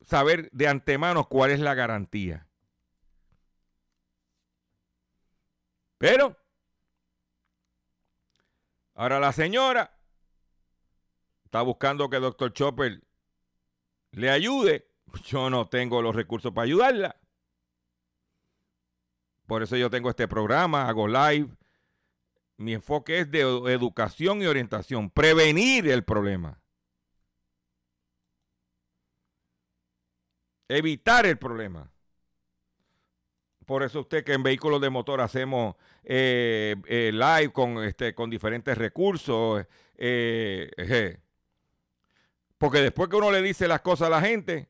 [0.00, 2.46] saber de antemano cuál es la garantía.
[5.98, 6.36] Pero,
[8.94, 9.98] ahora la señora
[11.44, 12.52] está buscando que Dr.
[12.52, 13.02] Chopper
[14.12, 14.88] le ayude.
[15.24, 17.16] Yo no tengo los recursos para ayudarla.
[19.48, 21.48] Por eso yo tengo este programa, hago live.
[22.58, 26.60] Mi enfoque es de educación y orientación, prevenir el problema.
[30.68, 31.90] Evitar el problema.
[33.64, 38.28] Por eso usted que en vehículos de motor hacemos eh, eh, live con, este, con
[38.28, 39.64] diferentes recursos.
[39.96, 41.18] eh,
[42.58, 44.68] porque después que uno le dice las cosas a la gente,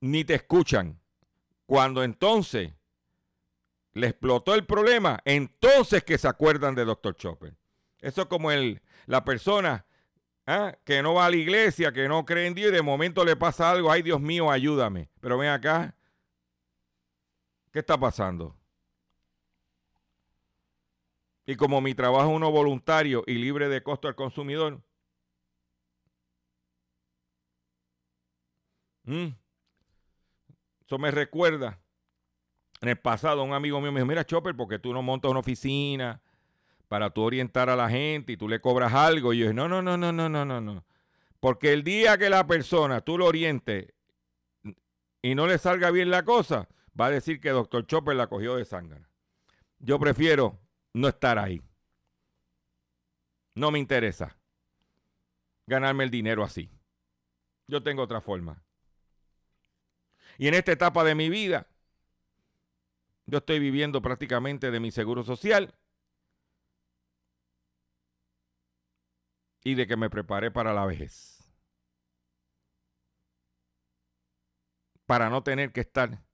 [0.00, 0.98] ni te escuchan.
[1.66, 2.77] Cuando entonces
[3.98, 7.16] le explotó el problema, entonces que se acuerdan de Dr.
[7.16, 7.54] Chopper.
[8.00, 9.84] Eso es como el, la persona
[10.46, 10.76] ¿ah?
[10.84, 13.36] que no va a la iglesia, que no cree en Dios y de momento le
[13.36, 15.10] pasa algo, ay Dios mío, ayúdame.
[15.20, 15.94] Pero ven acá,
[17.72, 18.56] ¿qué está pasando?
[21.44, 24.82] Y como mi trabajo es uno voluntario y libre de costo al consumidor.
[29.06, 31.80] Eso me recuerda.
[32.80, 35.40] En el pasado, un amigo mío me dijo: Mira, Chopper, porque tú no montas una
[35.40, 36.20] oficina
[36.88, 39.32] para tú orientar a la gente y tú le cobras algo.
[39.32, 40.84] Y yo dije: No, no, no, no, no, no, no, no.
[41.40, 43.92] Porque el día que la persona tú lo orientes
[45.22, 48.56] y no le salga bien la cosa, va a decir que Doctor Chopper la cogió
[48.56, 49.04] de sangre.
[49.78, 50.58] Yo prefiero
[50.92, 51.62] no estar ahí.
[53.54, 54.36] No me interesa
[55.66, 56.70] ganarme el dinero así.
[57.66, 58.62] Yo tengo otra forma.
[60.38, 61.66] Y en esta etapa de mi vida,
[63.28, 65.74] yo estoy viviendo prácticamente de mi seguro social
[69.62, 71.46] y de que me preparé para la vejez.
[75.04, 76.24] Para no tener que estar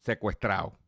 [0.00, 0.78] secuestrado.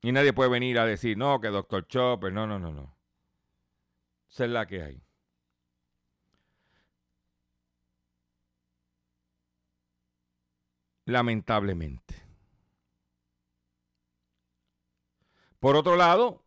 [0.00, 2.96] Y nadie puede venir a decir, no, que doctor Chopper, no, no, no, no.
[4.30, 5.02] Esa es la que hay.
[11.04, 12.14] Lamentablemente.
[15.58, 16.44] Por otro lado,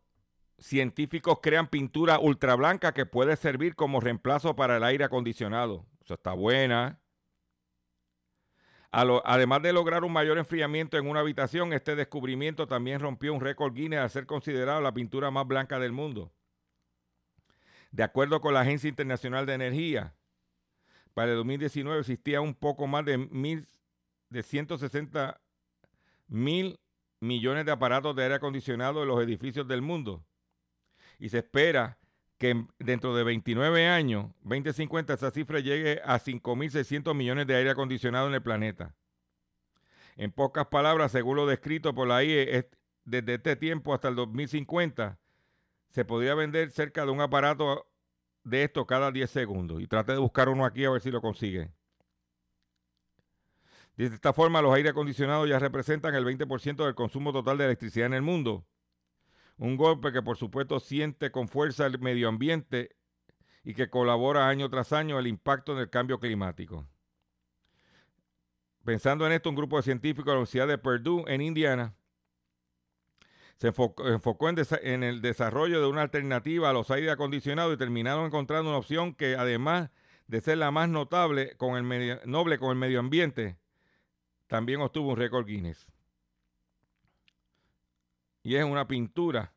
[0.58, 5.86] científicos crean pintura ultra blanca que puede servir como reemplazo para el aire acondicionado.
[6.04, 7.00] Eso está buena.
[8.92, 13.74] Además de lograr un mayor enfriamiento en una habitación, este descubrimiento también rompió un récord
[13.74, 16.32] Guinness al ser considerado la pintura más blanca del mundo.
[17.92, 20.16] De acuerdo con la Agencia Internacional de Energía,
[21.14, 23.68] para el 2019 existía un poco más de mil
[24.36, 25.40] de 160
[26.28, 26.78] mil
[27.22, 30.26] millones de aparatos de aire acondicionado en los edificios del mundo.
[31.18, 31.98] Y se espera
[32.38, 38.28] que dentro de 29 años, 2050, esa cifra llegue a 5.600 millones de aire acondicionado
[38.28, 38.94] en el planeta.
[40.18, 42.70] En pocas palabras, según lo descrito por la IE,
[43.06, 45.18] desde este tiempo hasta el 2050,
[45.92, 47.88] se podría vender cerca de un aparato
[48.44, 49.82] de esto cada 10 segundos.
[49.82, 51.72] Y trate de buscar uno aquí a ver si lo consigue.
[53.98, 58.08] De esta forma, los aire acondicionados ya representan el 20% del consumo total de electricidad
[58.08, 58.66] en el mundo.
[59.58, 62.96] Un golpe que por supuesto siente con fuerza el medio ambiente
[63.64, 66.86] y que colabora año tras año el impacto del cambio climático.
[68.84, 71.96] Pensando en esto, un grupo de científicos de la Universidad de Purdue en Indiana
[73.58, 78.26] se enfocó, en, en, el desarrollo de una alternativa a los aire acondicionados y terminaron
[78.26, 79.90] encontrando una opción que además
[80.28, 83.58] de ser la más notable con el medio, noble con el medio ambiente,
[84.56, 85.86] también obtuvo un récord Guinness.
[88.42, 89.54] Y es una pintura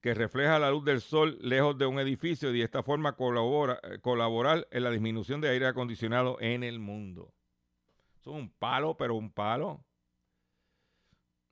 [0.00, 3.78] que refleja la luz del sol lejos de un edificio y de esta forma colabora,
[3.84, 7.32] eh, colaborar en la disminución de aire acondicionado en el mundo.
[8.18, 9.84] es un palo, pero un palo.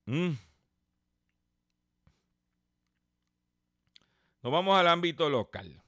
[0.07, 0.33] Mm.
[4.43, 5.81] Nos vamos al ámbito local.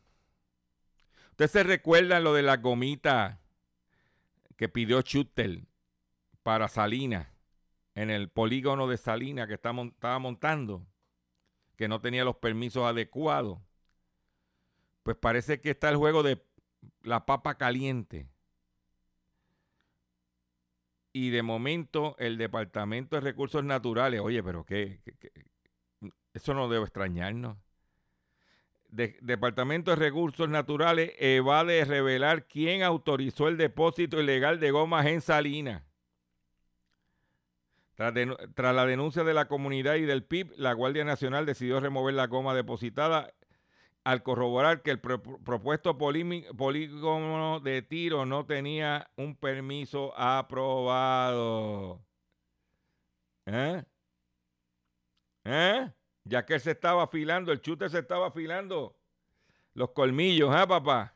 [1.30, 3.40] ¿Usted se recuerda lo de la gomita
[4.56, 5.66] que pidió Chutel
[6.42, 7.28] para Salinas
[7.94, 10.86] en el polígono de Salinas que estaba montando?
[11.76, 13.58] Que no tenía los permisos adecuados.
[15.02, 16.44] Pues parece que está el juego de
[17.02, 18.28] la papa caliente.
[21.12, 25.00] Y de momento el Departamento de Recursos Naturales, oye, pero qué,
[26.32, 27.56] eso no debe extrañarnos
[28.90, 35.82] Departamento de Recursos Naturales evade revelar quién autorizó el depósito ilegal de gomas en Salinas.
[38.54, 42.28] Tras, la denuncia de la comunidad y del PIB, la Guardia Nacional decidió remover la
[42.28, 43.34] goma depositada
[44.04, 52.00] al corroborar que el propuesto polígono de tiro no tenía un permiso aprobado.
[53.44, 53.84] ¿Eh?
[55.44, 55.92] ¿Eh?
[56.24, 58.96] ya que él se estaba afilando, el chute se estaba afilando
[59.74, 61.14] los colmillos, ¿ah, papá?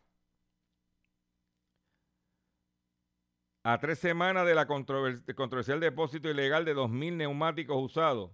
[3.66, 8.30] A tres semanas de la controversial depósito ilegal de 2.000 neumáticos usados,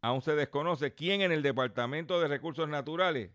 [0.00, 3.30] aún se desconoce quién en el Departamento de Recursos Naturales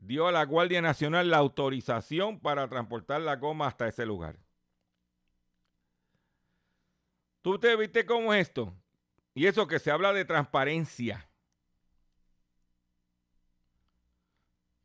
[0.00, 4.40] dio a la Guardia Nacional la autorización para transportar la goma hasta ese lugar.
[7.40, 8.74] ¿Tú te viste cómo es esto?
[9.34, 11.30] Y eso que se habla de transparencia.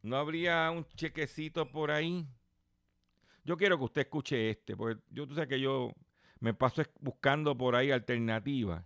[0.03, 2.27] ¿No habría un chequecito por ahí?
[3.43, 5.93] Yo quiero que usted escuche este, porque yo tú sabes que yo
[6.39, 8.85] me paso buscando por ahí alternativas.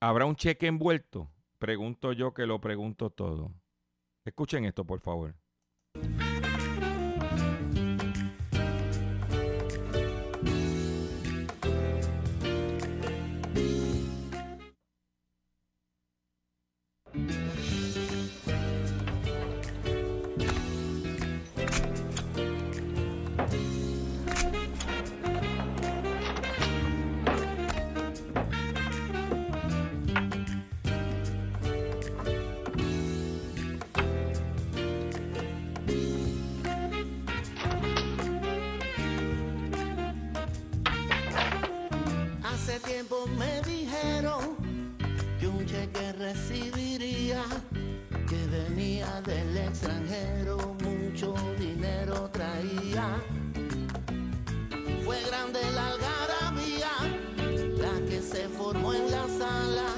[0.00, 1.30] ¿Habrá un cheque envuelto?
[1.58, 3.52] Pregunto yo que lo pregunto todo.
[4.24, 5.34] Escuchen esto, por favor.
[44.02, 44.38] dinero
[45.38, 47.42] que un cheque recibiría
[48.28, 53.16] que venía del extranjero, mucho dinero traía.
[55.04, 56.92] Fue grande la algarabía,
[57.78, 59.88] la que se formó en la sala.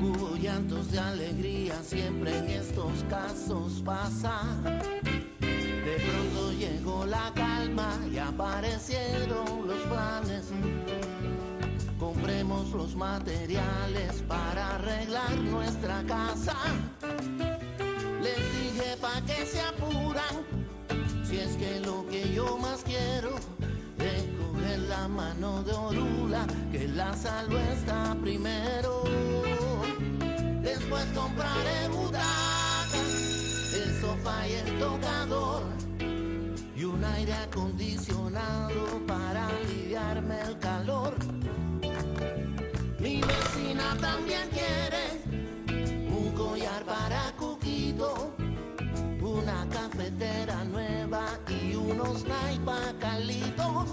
[0.00, 4.42] Hubo llantos de alegría, siempre en estos casos pasa.
[5.40, 10.50] De pronto llegó la calma y aparecieron los planes
[12.74, 16.56] los materiales para arreglar nuestra casa.
[18.20, 20.34] Les dije pa' que se apuran,
[21.24, 23.36] si es que lo que yo más quiero
[23.98, 29.04] es coger la mano de Orula, que la salud está primero.
[30.62, 33.00] Después compraré butaca,
[33.74, 35.62] el sofá y el tocador,
[36.76, 41.14] y un aire acondicionado para aliviarme el calor.
[43.04, 45.20] Mi vecina también quiere
[46.08, 48.34] un collar para Cuquito,
[49.20, 52.96] una cafetera nueva y unos naipacalitos.
[52.98, 53.88] calitos.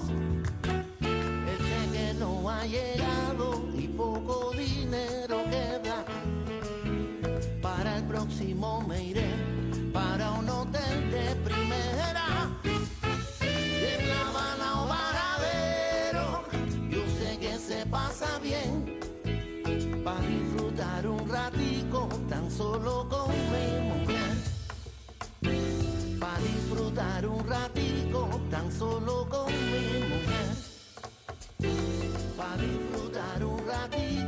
[1.04, 6.06] El que no ha llegado y poco dinero queda.
[7.62, 9.41] Para el próximo me iré.
[22.58, 24.36] Solo con mi mujer.
[26.20, 30.48] Para disfrutar un ratico tan solo con mi mujer.
[32.38, 34.21] Para disfrutar un ratito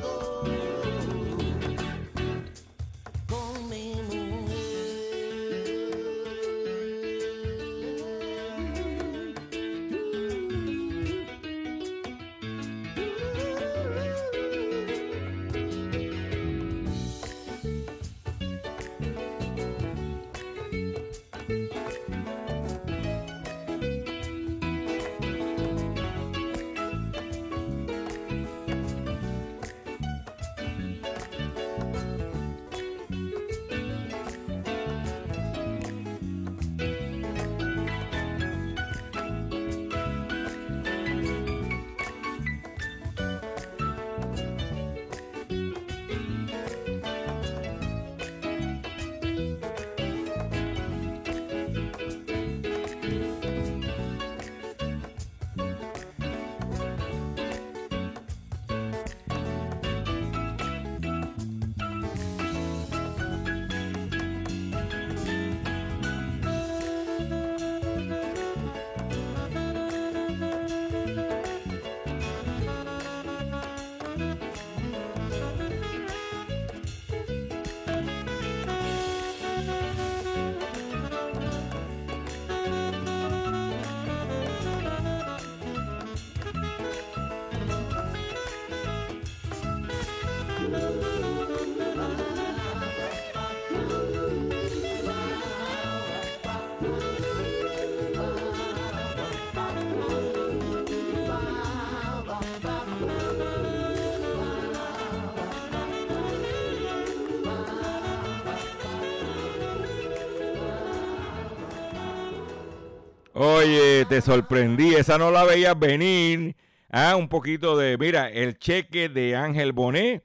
[113.46, 116.56] Oye, te sorprendí, esa no la veías venir.
[116.90, 120.24] Ah, un poquito de, mira, el cheque de Ángel Bonet,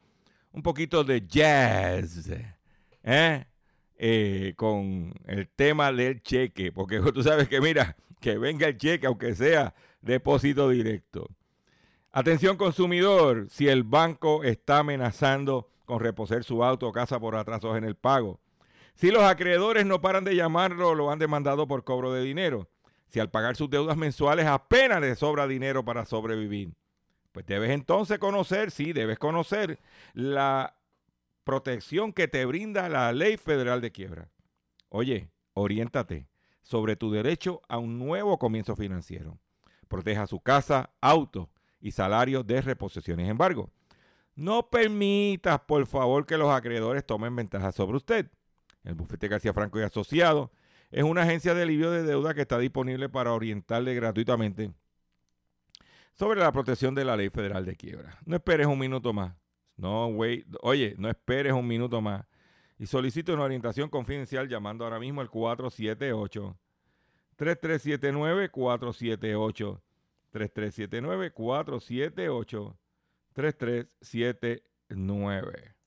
[0.53, 2.31] un poquito de jazz,
[3.03, 3.45] ¿eh?
[3.97, 9.09] Eh, con el tema del cheque, porque tú sabes que, mira, que venga el cheque,
[9.09, 11.27] aunque sea depósito directo.
[12.13, 17.77] Atención consumidor, si el banco está amenazando con reposer su auto o casa por atrasos
[17.77, 18.39] en el pago,
[18.95, 22.69] si los acreedores no paran de llamarlo, lo han demandado por cobro de dinero,
[23.09, 26.75] si al pagar sus deudas mensuales apenas le sobra dinero para sobrevivir,
[27.33, 29.81] pues debes entonces conocer, sí, debes conocer
[30.13, 30.77] la
[31.45, 34.31] protección que te brinda la ley federal de quiebra.
[34.91, 36.29] Oye, oriéntate
[36.63, 39.39] sobre tu derecho a un nuevo comienzo financiero.
[39.89, 41.51] Proteja su casa, auto
[41.81, 43.19] y salario de reposición.
[43.19, 43.71] Sin embargo,
[44.35, 48.31] no permitas, por favor, que los acreedores tomen ventaja sobre usted.
[48.85, 50.51] El bufete García Franco y Asociados
[50.91, 54.73] es una agencia de alivio de deuda que está disponible para orientarle gratuitamente
[56.15, 58.19] sobre la protección de la ley federal de quiebra.
[58.25, 59.35] No esperes un minuto más.
[59.77, 60.45] No, güey.
[60.63, 62.25] Oye, no esperes un minuto más.
[62.79, 66.59] Y solicito una orientación confidencial llamando ahora mismo al 478
[67.37, 69.83] 3379 478
[70.31, 72.79] 3379 478
[73.33, 75.78] 3379.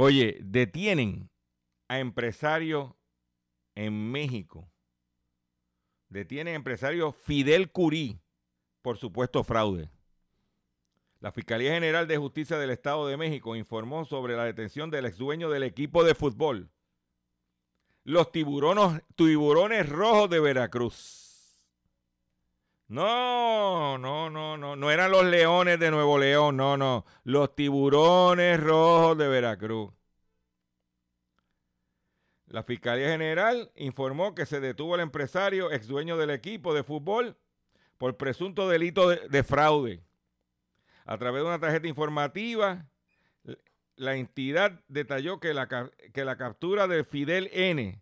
[0.00, 1.28] Oye, detienen
[1.88, 2.96] a empresario
[3.74, 4.70] en México.
[6.08, 8.20] Detienen a empresario Fidel Curí
[8.80, 9.90] por supuesto fraude.
[11.18, 15.18] La Fiscalía General de Justicia del Estado de México informó sobre la detención del ex
[15.18, 16.70] dueño del equipo de fútbol,
[18.04, 21.27] los tiburones, tiburones rojos de Veracruz.
[22.88, 28.58] No, no, no, no, no eran los leones de Nuevo León, no, no, los tiburones
[28.58, 29.92] rojos de Veracruz.
[32.46, 37.36] La Fiscalía General informó que se detuvo al empresario, ex dueño del equipo de fútbol,
[37.98, 40.02] por presunto delito de, de fraude.
[41.04, 42.86] A través de una tarjeta informativa,
[43.96, 48.00] la entidad detalló que la, que la captura de Fidel N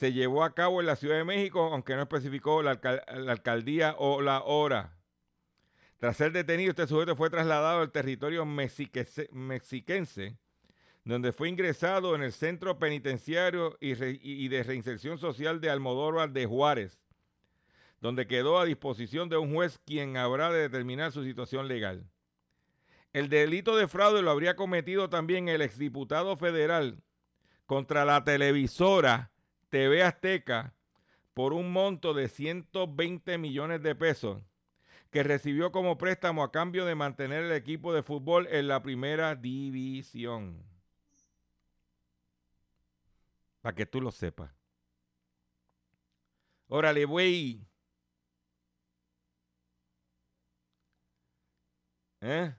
[0.00, 3.32] se llevó a cabo en la Ciudad de México, aunque no especificó la, alcal la
[3.32, 4.96] alcaldía o la hora.
[5.98, 10.38] Tras ser detenido, este sujeto fue trasladado al territorio mexiquense,
[11.04, 13.92] donde fue ingresado en el Centro Penitenciario y,
[14.22, 16.98] y de Reinserción Social de Almodóvar de Juárez.
[18.00, 22.08] donde quedó a disposición de un juez quien habrá de determinar su situación legal.
[23.12, 27.02] El delito de fraude lo habría cometido también el exdiputado federal
[27.66, 29.30] contra la televisora
[29.70, 30.74] TV Azteca
[31.34, 34.42] por un monto de 120 millones de pesos
[35.10, 39.34] que recibió como préstamo a cambio de mantener el equipo de fútbol en la primera
[39.34, 40.62] división.
[43.60, 44.50] Para que tú lo sepas.
[46.68, 47.66] Órale, güey.
[52.20, 52.54] ¿Eh?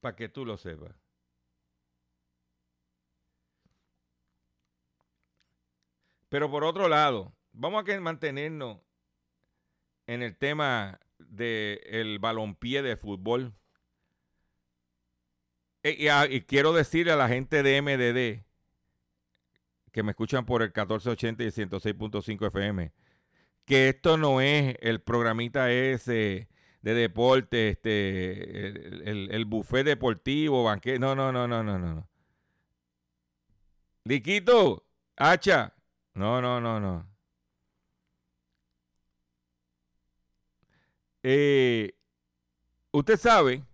[0.00, 1.09] Para que tú lo sepas.
[6.30, 8.78] Pero por otro lado, vamos a mantenernos
[10.06, 13.52] en el tema del balompié de fútbol.
[15.82, 18.44] E- Y, quiero decirle a la gente de MDD
[19.92, 22.92] que me escuchan por el 1480 y 106.5 FM
[23.64, 26.48] que esto no es el programita ese
[26.82, 28.66] de deporte, este,
[29.10, 30.98] el, el, buffet deportivo, banquete.
[30.98, 31.78] No, no, no, no, no.
[31.78, 32.08] no.
[34.04, 35.74] Liquito, hacha.
[36.20, 37.08] No, no, no, no.
[41.22, 41.94] Eh,
[42.90, 43.64] usted sabe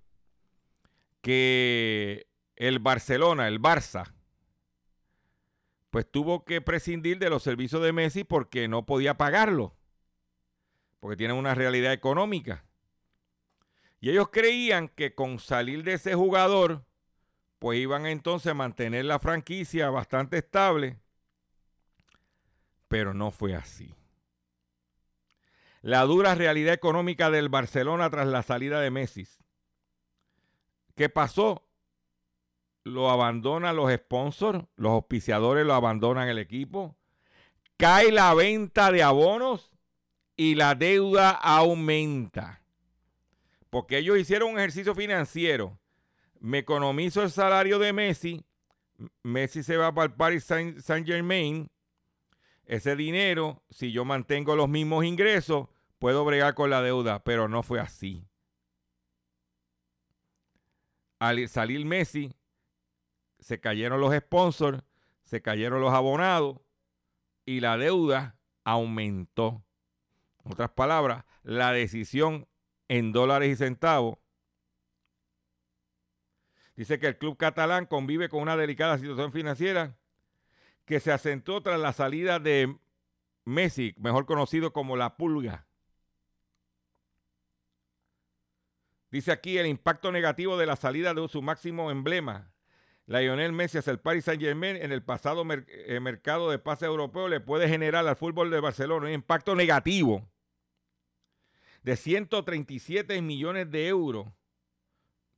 [1.23, 4.15] que el Barcelona, el Barça,
[5.91, 9.75] pues tuvo que prescindir de los servicios de Messi porque no podía pagarlo,
[11.01, 12.65] porque tienen una realidad económica.
[13.99, 16.87] Y ellos creían que con salir de ese jugador,
[17.59, 21.01] pues iban entonces a mantener la franquicia bastante estable,
[22.97, 23.95] pero no fue así.
[25.83, 29.29] La dura realidad económica del Barcelona tras la salida de Messi.
[30.95, 31.69] ¿Qué pasó?
[32.85, 36.97] Lo abandonan los sponsors, los auspiciadores lo abandonan el equipo.
[37.77, 39.71] Cae la venta de abonos
[40.35, 42.63] y la deuda aumenta.
[43.69, 45.79] Porque ellos hicieron un ejercicio financiero.
[46.41, 48.43] Me economizo el salario de Messi.
[49.23, 51.71] Messi se va para el Paris Saint, Saint Germain.
[52.67, 57.23] Ese dinero, si yo mantengo los mismos ingresos, puedo bregar con la deuda.
[57.23, 58.27] Pero no fue así.
[61.19, 62.35] Al salir Messi,
[63.39, 64.83] se cayeron los sponsors,
[65.25, 66.59] se cayeron los abonados
[67.47, 69.65] y la deuda aumentó.
[70.45, 72.49] En otras palabras, la decisión
[72.89, 74.19] en dólares y centavos.
[76.75, 79.97] Dice que el club catalán convive con una delicada situación financiera
[80.87, 82.75] que se acentuó tras la salida de
[83.45, 85.67] Messi, mejor conocido como la pulga.
[89.11, 92.53] Dice aquí el impacto negativo de la salida de su máximo emblema,
[93.07, 97.29] Lionel Messi hacia el Paris Saint Germain en el pasado eh, mercado de pase europeo
[97.29, 100.29] le puede generar al fútbol de Barcelona un impacto negativo
[101.85, 104.27] de 137 millones de euros,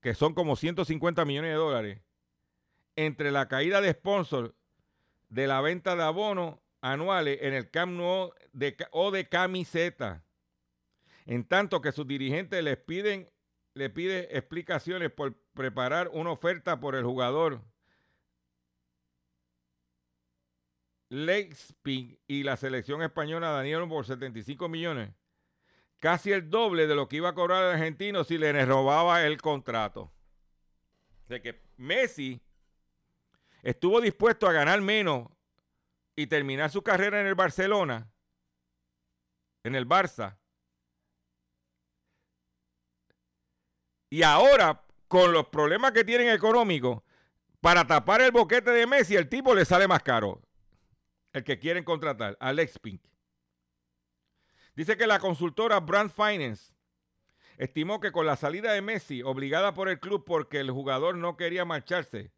[0.01, 2.03] que son como 150 millones de dólares,
[2.97, 4.55] entre la caída de sponsor
[5.29, 10.25] de la venta de abonos anuales en el Camp o de camiseta.
[11.27, 13.29] En tanto que sus dirigentes les piden
[13.79, 17.63] le pide explicaciones por preparar una oferta por el jugador
[21.11, 25.15] Leipzig y la selección española Daniel por 75 millones,
[26.01, 29.41] casi el doble de lo que iba a cobrar el argentino si le robaba el
[29.41, 30.13] contrato.
[31.29, 32.43] De que Messi
[33.63, 35.29] estuvo dispuesto a ganar menos
[36.17, 38.11] y terminar su carrera en el Barcelona,
[39.65, 40.39] en el Barça,
[44.11, 47.03] Y ahora, con los problemas que tienen económicos,
[47.61, 50.41] para tapar el boquete de Messi, el tipo le sale más caro.
[51.33, 53.03] El que quieren contratar, Alex Pink.
[54.75, 56.73] Dice que la consultora Brand Finance
[57.59, 61.37] estimó que con la salida de Messi, obligada por el club porque el jugador no
[61.37, 62.33] quería marcharse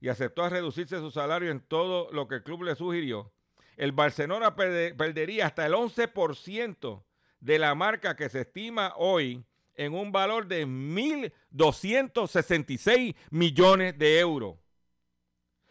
[0.00, 3.30] y aceptó a reducirse su salario en todo lo que el club le sugirió,
[3.76, 7.04] el Barcelona perdería hasta el 11%
[7.40, 9.44] de la marca que se estima hoy
[9.74, 14.56] en un valor de 1.266 millones de euros,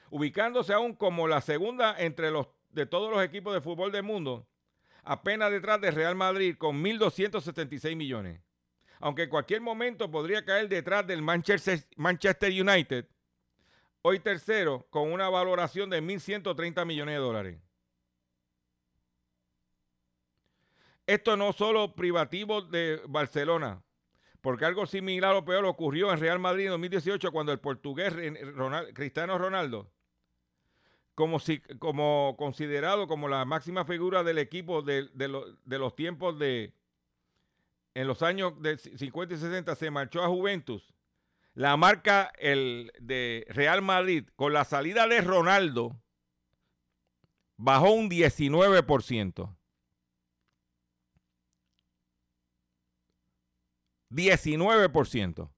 [0.09, 4.47] ubicándose aún como la segunda entre los de todos los equipos de fútbol del mundo,
[5.03, 8.41] apenas detrás de Real Madrid con 1.276 millones.
[8.99, 13.07] Aunque en cualquier momento podría caer detrás del Manchester, Manchester United,
[14.07, 17.59] hoy tercero con una valoración de 1.130 millones de dólares.
[21.07, 23.81] Esto no solo privativo de Barcelona,
[24.41, 28.13] porque algo similar o peor ocurrió en Real Madrid en 2018 cuando el portugués
[28.93, 29.89] Cristiano Ronaldo
[31.15, 36.75] como, si, como considerado como la máxima figura del equipo de, de los tiempos de,
[37.95, 40.94] en los años de 50 y 60 se marchó a Juventus.
[41.55, 46.01] La marca el, de Real Madrid con la salida de Ronaldo
[47.55, 49.55] bajó un 19%.
[54.09, 55.51] 19%.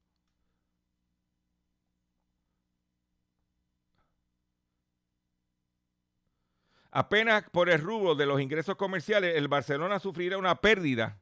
[6.91, 11.19] Apenas por el rubro de los ingresos comerciales, el Barcelona sufrirá una pérdida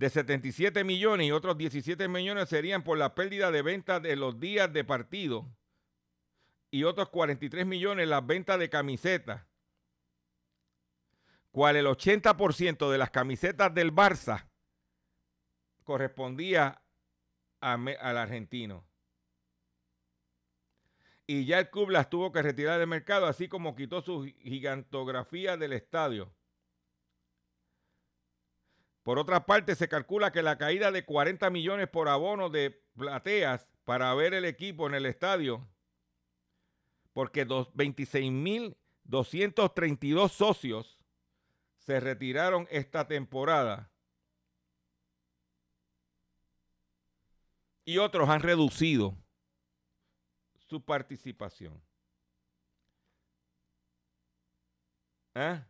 [0.00, 4.40] de 77 millones y otros 17 millones serían por la pérdida de ventas de los
[4.40, 5.46] días de partido
[6.70, 9.44] y otros 43 millones las ventas de camisetas,
[11.50, 14.48] cual el 80% de las camisetas del Barça
[15.84, 16.80] correspondía
[17.60, 18.86] a al argentino.
[21.26, 25.58] Y ya el club las tuvo que retirar del mercado, así como quitó su gigantografía
[25.58, 26.34] del estadio.
[29.10, 33.66] Por otra parte, se calcula que la caída de 40 millones por abono de plateas
[33.84, 35.68] para ver el equipo en el estadio,
[37.12, 41.00] porque dos- 26.232 socios
[41.78, 43.90] se retiraron esta temporada
[47.84, 49.16] y otros han reducido
[50.68, 51.82] su participación.
[55.34, 55.66] ¿Ah?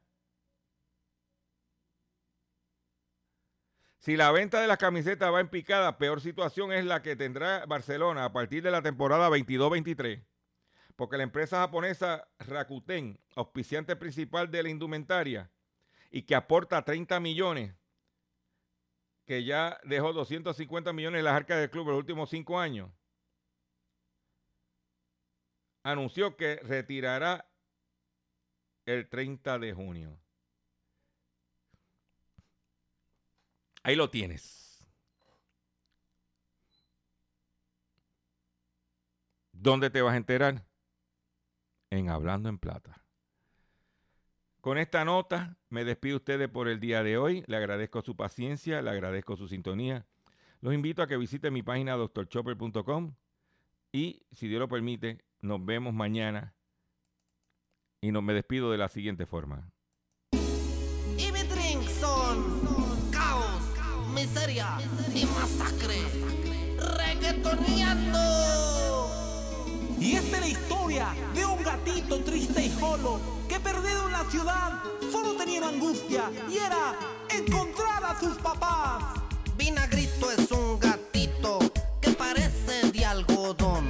[4.00, 7.66] Si la venta de las camisetas va en picada, peor situación es la que tendrá
[7.66, 10.24] Barcelona a partir de la temporada 22-23,
[10.96, 15.50] porque la empresa japonesa Rakuten, auspiciante principal de la indumentaria
[16.10, 17.74] y que aporta 30 millones,
[19.26, 22.90] que ya dejó 250 millones en las arcas del club en los últimos cinco años,
[25.82, 27.50] anunció que retirará
[28.86, 30.18] el 30 de junio.
[33.82, 34.86] Ahí lo tienes.
[39.52, 40.64] ¿Dónde te vas a enterar?
[41.90, 43.04] En Hablando en Plata.
[44.60, 47.44] Con esta nota me despido de ustedes por el día de hoy.
[47.46, 50.06] Le agradezco su paciencia, le agradezco su sintonía.
[50.60, 53.14] Los invito a que visiten mi página doctorchopper.com
[53.92, 56.54] y, si Dios lo permite, nos vemos mañana.
[58.02, 59.72] Y no, me despido de la siguiente forma.
[64.30, 64.78] Miseria
[65.14, 66.00] y masacre.
[66.96, 68.18] Reggaetoneando.
[69.98, 74.24] Y esta es la historia de un gatito triste y solo que perdido en la
[74.30, 76.94] ciudad solo tenía una angustia y era
[77.28, 79.02] encontrar a sus papás.
[79.56, 81.58] Vinagrito es un gatito
[82.00, 83.88] que parece de algodón.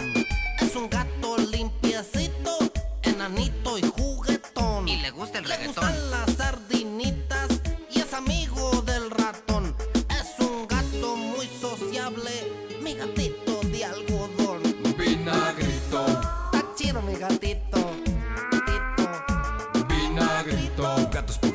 [0.58, 2.58] Es un gato limpiecito,
[3.02, 4.88] enanito y juguetón.
[4.88, 5.84] Y le gusta el reggaetón.
[5.86, 6.40] Le gustan las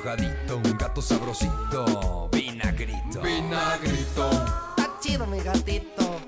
[0.05, 3.21] Un gato esponjadito, un gato sabrosito, vinagrito.
[3.21, 4.29] vinagrito.
[4.29, 5.94] Está chido mi gatito.